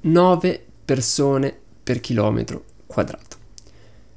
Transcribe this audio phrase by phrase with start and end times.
[0.00, 3.36] 9 persone per chilometro quadrato.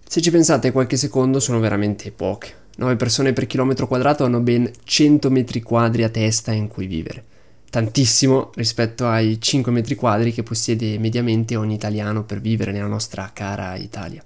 [0.07, 2.53] Se ci pensate qualche secondo sono veramente poche.
[2.77, 7.25] 9 persone per chilometro quadrato hanno ben 100 metri quadri a testa in cui vivere.
[7.69, 13.29] Tantissimo rispetto ai 5 metri quadri che possiede mediamente ogni italiano per vivere nella nostra
[13.33, 14.23] cara Italia.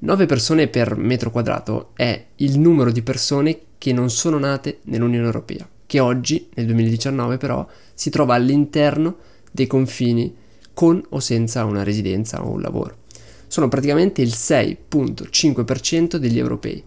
[0.00, 5.26] 9 persone per metro quadrato è il numero di persone che non sono nate nell'Unione
[5.26, 9.18] Europea, che oggi, nel 2019 però, si trova all'interno
[9.52, 10.48] dei confini
[10.80, 13.00] con o senza una residenza o un lavoro.
[13.48, 16.82] Sono praticamente il 6.5% degli europei.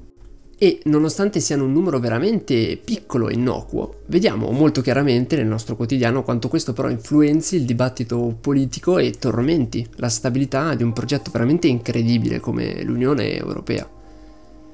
[0.58, 6.24] E nonostante siano un numero veramente piccolo e innocuo, vediamo molto chiaramente nel nostro quotidiano
[6.24, 11.68] quanto questo però influenzi il dibattito politico e tormenti la stabilità di un progetto veramente
[11.68, 13.88] incredibile come l'Unione Europea.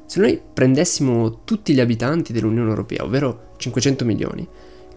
[0.05, 4.47] Se noi prendessimo tutti gli abitanti dell'Unione Europea, ovvero 500 milioni,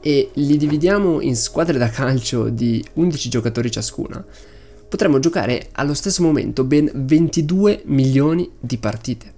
[0.03, 4.23] e li dividiamo in squadre da calcio di 11 giocatori ciascuna,
[4.89, 9.33] potremmo giocare allo stesso momento ben 22 milioni di partite.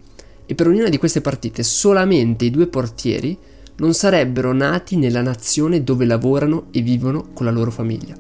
[0.47, 3.39] E per ognuna di queste partite solamente i due portieri
[3.77, 8.17] non sarebbero nati nella nazione dove lavorano e vivono con la loro famiglia.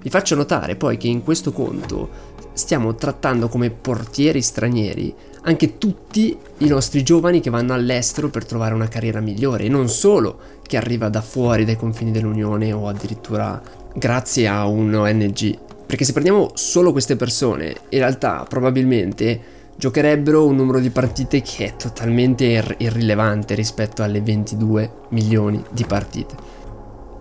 [0.00, 5.14] Vi faccio notare poi che in questo conto stiamo trattando come portieri stranieri
[5.46, 9.88] anche tutti i nostri giovani che vanno all'estero per trovare una carriera migliore e non
[9.88, 13.62] solo che arriva da fuori dai confini dell'Unione o addirittura
[13.94, 15.58] grazie a un ONG.
[15.86, 19.40] Perché se prendiamo solo queste persone, in realtà probabilmente
[19.76, 25.84] giocherebbero un numero di partite che è totalmente ir- irrilevante rispetto alle 22 milioni di
[25.84, 26.34] partite.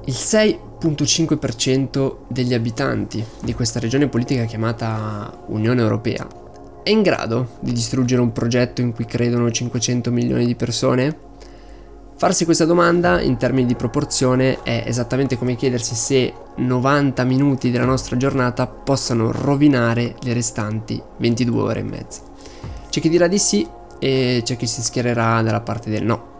[0.05, 0.15] Il
[0.85, 6.43] 6.5% degli abitanti di questa regione politica chiamata Unione Europea
[6.85, 11.17] è in grado di distruggere un progetto in cui credono 500 milioni di persone?
[12.15, 17.85] Farsi questa domanda in termini di proporzione è esattamente come chiedersi se 90 minuti della
[17.85, 22.21] nostra giornata possano rovinare le restanti 22 ore e mezza.
[22.87, 23.67] C'è chi dirà di sì
[23.97, 26.33] e c'è chi si schiererà dalla parte del no.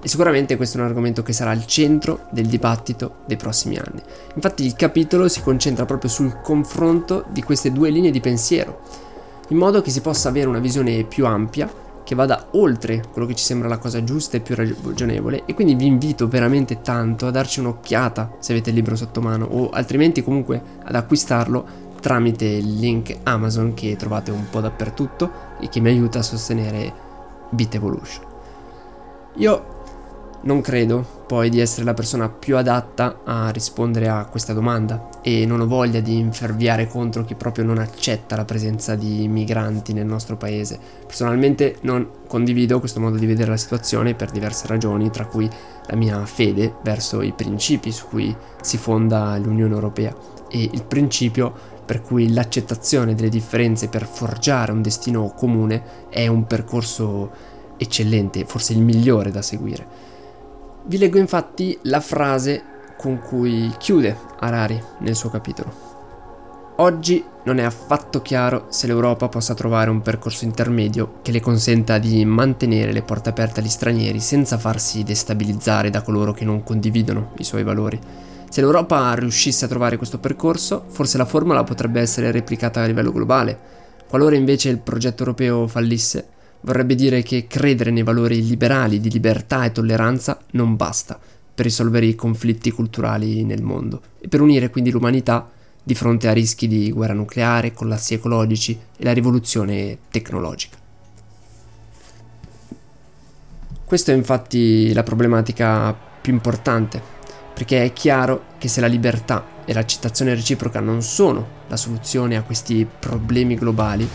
[0.00, 4.00] E sicuramente questo è un argomento che sarà al centro del dibattito dei prossimi anni.
[4.34, 8.80] Infatti il capitolo si concentra proprio sul confronto di queste due linee di pensiero
[9.50, 11.70] in modo che si possa avere una visione più ampia
[12.04, 15.74] che vada oltre quello che ci sembra la cosa giusta e più ragionevole e quindi
[15.74, 20.22] vi invito veramente tanto a darci un'occhiata se avete il libro sotto mano o altrimenti
[20.22, 25.30] comunque ad acquistarlo tramite il link Amazon che trovate un po' dappertutto
[25.60, 27.06] e che mi aiuta a sostenere
[27.50, 28.24] Bit Evolution.
[29.36, 29.77] Io
[30.42, 35.44] non credo poi di essere la persona più adatta a rispondere a questa domanda e
[35.44, 40.06] non ho voglia di inferviare contro chi proprio non accetta la presenza di migranti nel
[40.06, 40.78] nostro paese.
[41.06, 45.48] Personalmente non condivido questo modo di vedere la situazione per diverse ragioni, tra cui
[45.86, 50.14] la mia fede verso i principi su cui si fonda l'Unione Europea
[50.48, 56.46] e il principio per cui l'accettazione delle differenze per forgiare un destino comune è un
[56.46, 57.30] percorso
[57.78, 60.08] eccellente, forse il migliore da seguire.
[60.88, 62.62] Vi leggo infatti la frase
[62.96, 65.70] con cui chiude Harari nel suo capitolo.
[66.76, 71.98] Oggi non è affatto chiaro se l'Europa possa trovare un percorso intermedio che le consenta
[71.98, 77.32] di mantenere le porte aperte agli stranieri senza farsi destabilizzare da coloro che non condividono
[77.36, 78.00] i suoi valori.
[78.48, 83.12] Se l'Europa riuscisse a trovare questo percorso, forse la formula potrebbe essere replicata a livello
[83.12, 83.58] globale.
[84.08, 86.28] Qualora invece il progetto europeo fallisse,
[86.60, 91.18] Vorrebbe dire che credere nei valori liberali di libertà e tolleranza non basta
[91.54, 95.50] per risolvere i conflitti culturali nel mondo e per unire quindi l'umanità
[95.82, 100.76] di fronte a rischi di guerra nucleare, collassi ecologici e la rivoluzione tecnologica.
[103.84, 107.00] Questa è infatti la problematica più importante,
[107.54, 112.42] perché è chiaro che se la libertà e l'accettazione reciproca non sono la soluzione a
[112.42, 114.06] questi problemi globali,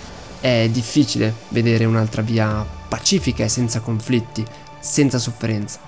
[0.44, 4.45] è difficile vedere un'altra via pacifica e senza conflitti,
[4.78, 5.80] senza sofferenza.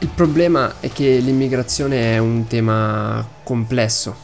[0.00, 4.14] Il problema è che l'immigrazione è un tema complesso,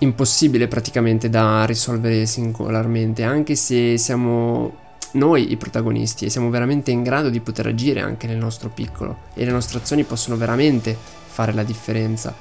[0.00, 4.76] impossibile praticamente da risolvere singolarmente, anche se siamo
[5.12, 9.20] noi i protagonisti e siamo veramente in grado di poter agire anche nel nostro piccolo
[9.32, 10.94] e le nostre azioni possono veramente
[11.26, 12.34] fare la differenza.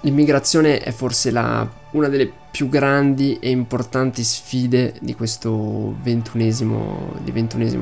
[0.00, 1.64] L'immigrazione è forse la,
[1.94, 7.14] una delle più grandi e importanti sfide di questo ventunesimo,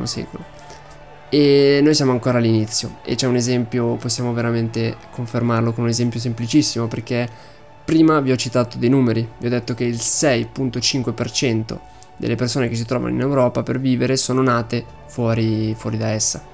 [0.05, 0.45] secolo.
[1.29, 6.21] E noi siamo ancora all'inizio e c'è un esempio, possiamo veramente confermarlo con un esempio
[6.21, 7.27] semplicissimo perché
[7.85, 11.79] prima vi ho citato dei numeri, vi ho detto che il 6.5%
[12.19, 16.45] delle persone che si trovano in Europa per vivere sono nate fuori, fuori da essa.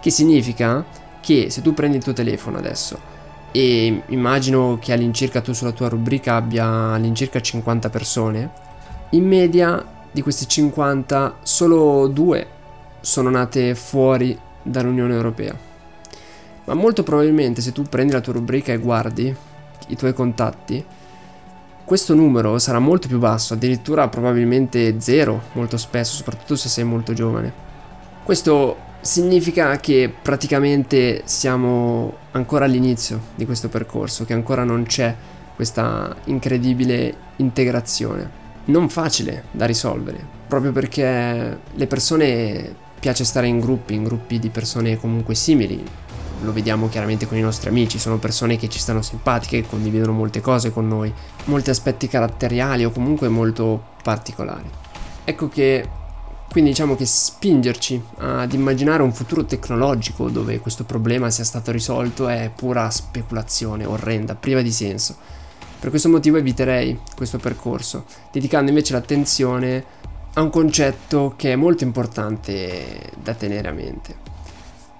[0.00, 0.84] Che significa
[1.20, 3.11] che se tu prendi il tuo telefono adesso
[3.52, 8.50] e immagino che all'incirca tu sulla tua rubrica abbia all'incirca 50 persone,
[9.10, 12.46] in media di queste 50 solo due
[13.00, 15.56] sono nate fuori dall'Unione Europea.
[16.64, 19.34] Ma molto probabilmente se tu prendi la tua rubrica e guardi
[19.88, 20.84] i tuoi contatti,
[21.84, 27.12] questo numero sarà molto più basso, addirittura probabilmente zero molto spesso, soprattutto se sei molto
[27.12, 27.52] giovane.
[28.22, 35.14] Questo significa che praticamente siamo ancora all'inizio di questo percorso, che ancora non c'è
[35.54, 38.40] questa incredibile integrazione.
[38.64, 44.48] Non facile da risolvere, proprio perché le persone piace stare in gruppi, in gruppi di
[44.48, 45.84] persone comunque simili,
[46.42, 50.12] lo vediamo chiaramente con i nostri amici, sono persone che ci stanno simpatiche, che condividono
[50.12, 51.12] molte cose con noi,
[51.44, 54.70] molti aspetti caratteriali o comunque molto particolari.
[55.24, 55.88] Ecco che
[56.52, 62.28] quindi diciamo che spingerci ad immaginare un futuro tecnologico dove questo problema sia stato risolto
[62.28, 65.16] è pura speculazione orrenda, priva di senso.
[65.80, 69.82] Per questo motivo eviterei questo percorso, dedicando invece l'attenzione
[70.34, 74.14] a un concetto che è molto importante da tenere a mente,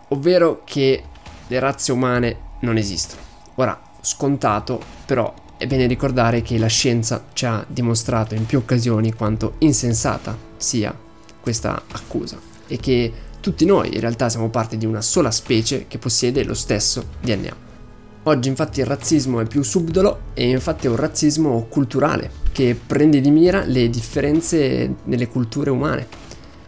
[0.08, 1.02] ovvero che
[1.46, 3.20] le razze umane non esistono.
[3.56, 9.12] Ora, scontato, però è bene ricordare che la scienza ci ha dimostrato in più occasioni
[9.12, 11.10] quanto insensata sia
[11.42, 15.98] questa accusa e che tutti noi in realtà siamo parte di una sola specie che
[15.98, 17.70] possiede lo stesso DNA.
[18.24, 23.20] Oggi infatti il razzismo è più subdolo e infatti è un razzismo culturale che prende
[23.20, 26.06] di mira le differenze nelle culture umane.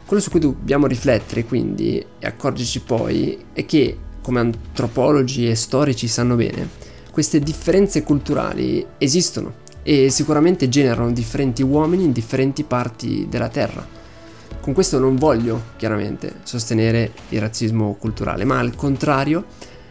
[0.04, 6.08] Quello su cui dobbiamo riflettere quindi e accorgerci poi è che come antropologi e storici
[6.08, 6.68] sanno bene,
[7.12, 13.86] queste differenze culturali esistono e sicuramente generano differenti uomini in differenti parti della Terra.
[14.60, 19.44] Con questo non voglio chiaramente sostenere il razzismo culturale, ma al contrario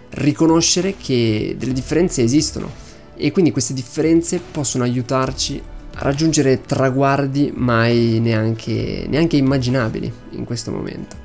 [0.10, 2.70] riconoscere che delle differenze esistono
[3.16, 5.62] e quindi queste differenze possono aiutarci
[5.96, 11.22] a raggiungere traguardi mai neanche, neanche immaginabili in questo momento.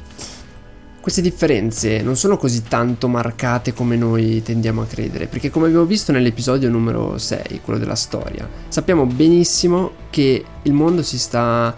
[1.00, 5.86] Queste differenze non sono così tanto marcate come noi tendiamo a credere, perché come abbiamo
[5.86, 11.74] visto nell'episodio numero 6, quello della storia, sappiamo benissimo che il mondo si sta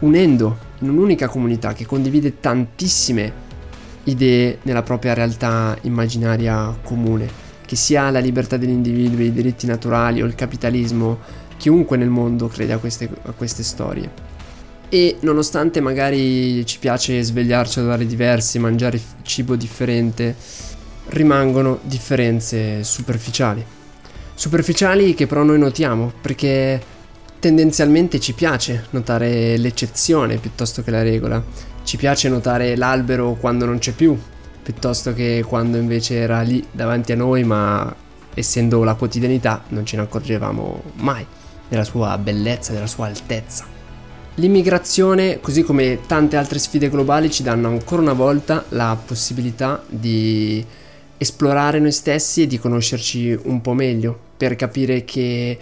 [0.00, 3.50] unendo in un'unica comunità che condivide tantissime
[4.04, 7.28] idee nella propria realtà immaginaria comune,
[7.64, 11.18] che sia la libertà degli individui, i diritti naturali o il capitalismo,
[11.56, 14.30] chiunque nel mondo crede a queste, a queste storie
[14.94, 20.36] e nonostante magari ci piace svegliarci ad orari diversi, mangiare cibo differente,
[21.06, 23.64] rimangono differenze superficiali.
[24.34, 26.78] Superficiali che però noi notiamo perché
[27.42, 31.42] tendenzialmente ci piace notare l'eccezione piuttosto che la regola.
[31.82, 34.16] Ci piace notare l'albero quando non c'è più,
[34.62, 37.92] piuttosto che quando invece era lì davanti a noi, ma
[38.32, 41.26] essendo la quotidianità non ce ne accorgevamo mai
[41.68, 43.66] della sua bellezza, della sua altezza.
[44.36, 50.64] L'immigrazione, così come tante altre sfide globali, ci danno ancora una volta la possibilità di
[51.18, 55.58] esplorare noi stessi e di conoscerci un po' meglio, per capire che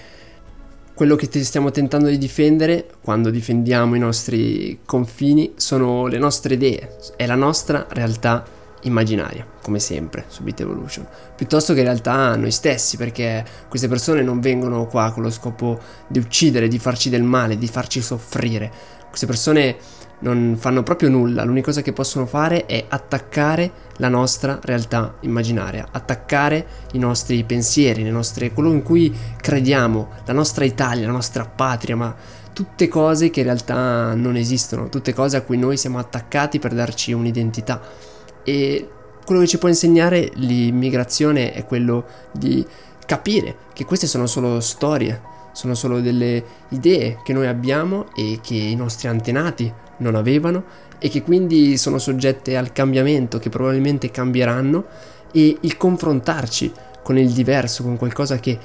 [1.00, 6.94] quello che stiamo tentando di difendere quando difendiamo i nostri confini sono le nostre idee,
[7.16, 8.44] è la nostra realtà
[8.82, 14.20] immaginaria, come sempre su Beat Evolution, piuttosto che in realtà noi stessi, perché queste persone
[14.20, 18.70] non vengono qua con lo scopo di uccidere, di farci del male, di farci soffrire.
[19.08, 19.76] Queste persone
[20.18, 25.88] non fanno proprio nulla, l'unica cosa che possono fare è attaccare la nostra realtà immaginaria,
[25.90, 31.44] attaccare i nostri pensieri, le nostre, quello in cui crediamo, la nostra Italia, la nostra
[31.44, 32.14] patria, ma
[32.52, 36.72] tutte cose che in realtà non esistono, tutte cose a cui noi siamo attaccati per
[36.72, 37.80] darci un'identità.
[38.42, 38.88] E
[39.24, 42.66] quello che ci può insegnare l'immigrazione è quello di
[43.04, 45.20] capire che queste sono solo storie,
[45.52, 51.08] sono solo delle idee che noi abbiamo e che i nostri antenati non avevano e
[51.08, 54.84] che quindi sono soggette al cambiamento, che probabilmente cambieranno
[55.32, 58.58] e il confrontarci con il diverso, con qualcosa che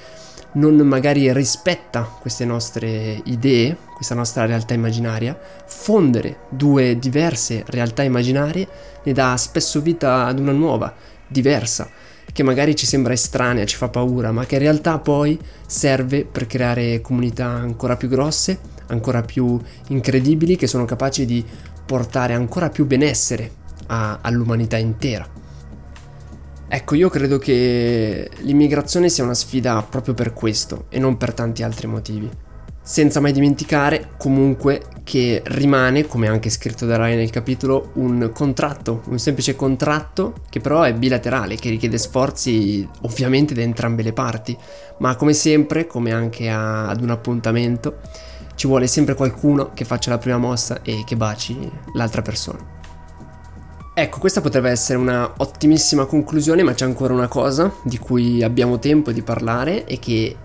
[0.54, 8.68] non magari rispetta queste nostre idee, questa nostra realtà immaginaria, fondere due diverse realtà immaginarie
[9.04, 10.94] ne dà spesso vita ad una nuova,
[11.28, 11.90] diversa,
[12.32, 16.48] che magari ci sembra estranea, ci fa paura, ma che in realtà poi serve per
[16.48, 21.44] creare comunità ancora più grosse, ancora più incredibili, che sono capaci di
[21.86, 23.52] portare ancora più benessere
[23.88, 25.28] a, all'umanità intera.
[26.68, 31.64] Ecco, io credo che l'immigrazione sia una sfida proprio per questo e non per tanti
[31.64, 32.30] altri motivi.
[32.82, 39.04] Senza mai dimenticare comunque che rimane, come anche scritto da Rai nel capitolo, un contratto,
[39.08, 44.56] un semplice contratto che però è bilaterale, che richiede sforzi ovviamente da entrambe le parti,
[45.00, 48.00] ma come sempre, come anche a, ad un appuntamento,
[48.56, 52.74] ci vuole sempre qualcuno che faccia la prima mossa e che baci l'altra persona.
[53.94, 58.78] Ecco, questa potrebbe essere una ottimissima conclusione, ma c'è ancora una cosa di cui abbiamo
[58.78, 60.36] tempo di parlare e che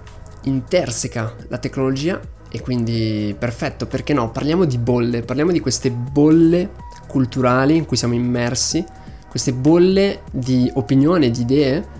[0.43, 4.31] interseca la tecnologia e quindi perfetto, perché no?
[4.31, 6.71] Parliamo di bolle, parliamo di queste bolle
[7.09, 8.85] culturali in cui siamo immersi,
[9.29, 11.99] queste bolle di opinione, di idee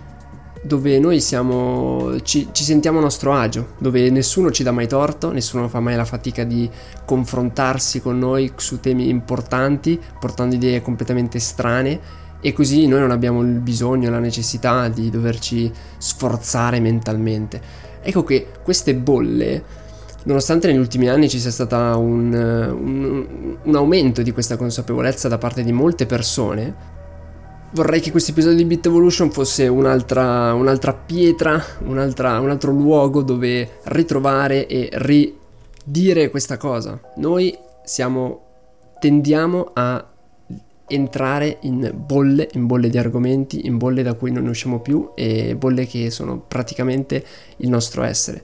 [0.61, 5.31] dove noi siamo, ci, ci, sentiamo a nostro agio, dove nessuno ci dà mai torto,
[5.31, 6.69] nessuno fa mai la fatica di
[7.03, 11.99] confrontarsi con noi su temi importanti, portando idee completamente strane
[12.41, 17.61] e così noi non abbiamo il bisogno, la necessità di doverci sforzare mentalmente.
[18.01, 19.63] Ecco che queste bolle,
[20.23, 25.39] nonostante negli ultimi anni ci sia stato un, un, un aumento di questa consapevolezza da
[25.39, 26.99] parte di molte persone,
[27.73, 33.21] vorrei che questo episodio di Bit Evolution fosse un'altra, un'altra pietra, un'altra, un altro luogo
[33.21, 36.99] dove ritrovare e ridire questa cosa.
[37.17, 38.45] Noi siamo,
[38.99, 40.05] tendiamo a
[40.87, 45.55] entrare in bolle, in bolle di argomenti, in bolle da cui non usciamo più e
[45.55, 47.23] bolle che sono praticamente
[47.57, 48.43] il nostro essere.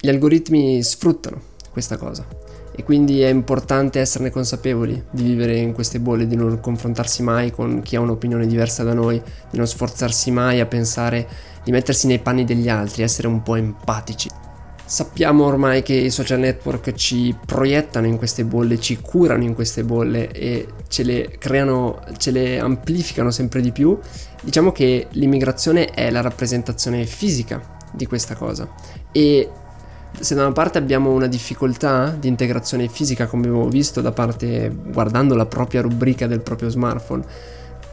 [0.00, 1.40] Gli algoritmi sfruttano
[1.70, 6.58] questa cosa e quindi è importante esserne consapevoli di vivere in queste bolle, di non
[6.60, 11.28] confrontarsi mai con chi ha un'opinione diversa da noi, di non sforzarsi mai a pensare
[11.62, 14.28] di mettersi nei panni degli altri, essere un po' empatici.
[14.84, 19.84] Sappiamo ormai che i social network ci proiettano in queste bolle, ci curano in queste
[19.84, 23.98] bolle e ce le creano, ce le amplificano sempre di più.
[24.42, 28.68] Diciamo che l'immigrazione è la rappresentazione fisica di questa cosa
[29.12, 29.48] e
[30.18, 34.70] se da una parte abbiamo una difficoltà di integrazione fisica, come abbiamo visto da parte
[34.70, 37.24] guardando la propria rubrica del proprio smartphone,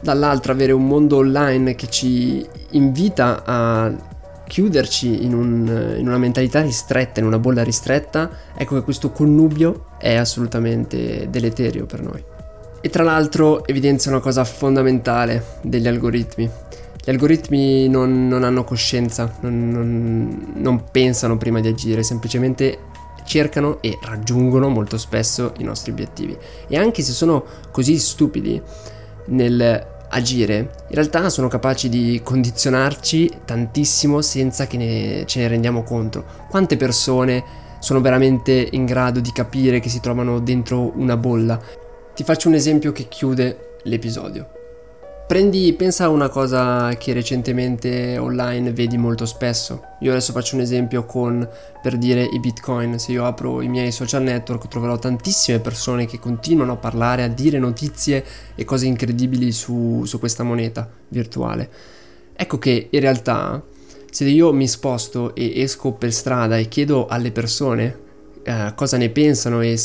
[0.00, 3.92] dall'altra avere un mondo online che ci invita a
[4.46, 9.86] chiuderci in, un, in, una mentalità ristretta, in una bolla ristretta, ecco che questo connubio
[9.98, 12.24] è assolutamente deleterio per noi.
[12.80, 16.50] E tra l'altro evidenzia una cosa fondamentale degli algoritmi,
[17.02, 22.78] gli algoritmi non, non hanno coscienza, non, non, non pensano prima di agire, semplicemente
[23.24, 26.36] cercano e raggiungono molto spesso i nostri obiettivi.
[26.68, 28.60] E anche se sono così stupidi
[29.26, 30.56] nel agire,
[30.88, 36.24] in realtà sono capaci di condizionarci tantissimo senza che ne, ce ne rendiamo conto.
[36.48, 37.42] Quante persone
[37.78, 41.58] sono veramente in grado di capire che si trovano dentro una bolla?
[42.14, 44.59] Ti faccio un esempio che chiude l'episodio.
[45.30, 49.80] Prendi, pensa a una cosa che recentemente online vedi molto spesso.
[50.00, 51.48] Io adesso faccio un esempio con,
[51.80, 52.98] per dire, i bitcoin.
[52.98, 57.28] Se io apro i miei social network troverò tantissime persone che continuano a parlare, a
[57.28, 58.24] dire notizie
[58.56, 61.70] e cose incredibili su, su questa moneta virtuale.
[62.34, 63.62] Ecco che in realtà,
[64.10, 67.98] se io mi sposto e esco per strada e chiedo alle persone
[68.42, 69.78] eh, cosa ne pensano e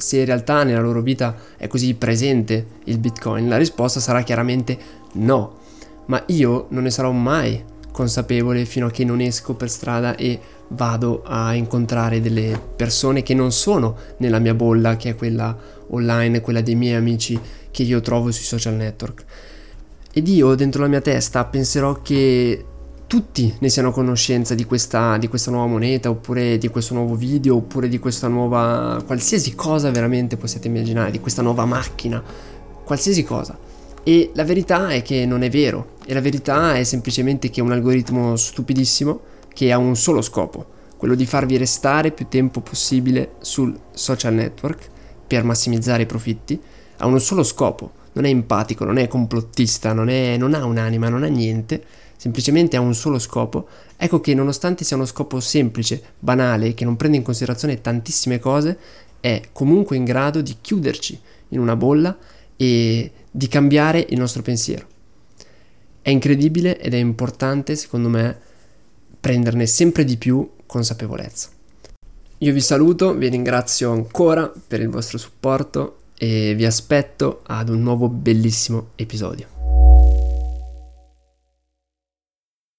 [0.00, 3.48] se in realtà nella loro vita è così presente il Bitcoin?
[3.48, 4.78] La risposta sarà chiaramente
[5.12, 5.58] no,
[6.06, 10.40] ma io non ne sarò mai consapevole fino a che non esco per strada e
[10.68, 15.56] vado a incontrare delle persone che non sono nella mia bolla, che è quella
[15.88, 17.38] online, quella dei miei amici
[17.70, 19.24] che io trovo sui social network.
[20.12, 22.64] Ed io dentro la mia testa penserò che
[23.10, 27.16] tutti ne siano a conoscenza di questa, di questa, nuova moneta, oppure di questo nuovo
[27.16, 29.02] video, oppure di questa nuova...
[29.04, 32.22] qualsiasi cosa veramente possiate immaginare, di questa nuova macchina,
[32.84, 33.58] qualsiasi cosa.
[34.04, 37.64] E la verità è che non è vero, e la verità è semplicemente che è
[37.64, 39.20] un algoritmo stupidissimo
[39.52, 40.64] che ha un solo scopo,
[40.96, 44.88] quello di farvi restare più tempo possibile sul social network
[45.26, 46.60] per massimizzare i profitti,
[46.98, 51.08] ha un solo scopo, non è empatico, non è complottista, non, è, non ha un'anima,
[51.08, 51.82] non ha niente,
[52.20, 56.94] semplicemente ha un solo scopo, ecco che nonostante sia uno scopo semplice, banale, che non
[56.94, 58.76] prende in considerazione tantissime cose,
[59.20, 62.14] è comunque in grado di chiuderci in una bolla
[62.56, 64.86] e di cambiare il nostro pensiero.
[66.02, 68.38] È incredibile ed è importante, secondo me,
[69.18, 71.48] prenderne sempre di più consapevolezza.
[72.36, 77.80] Io vi saluto, vi ringrazio ancora per il vostro supporto e vi aspetto ad un
[77.80, 79.59] nuovo bellissimo episodio.